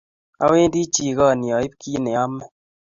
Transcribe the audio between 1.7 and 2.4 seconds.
kit ne a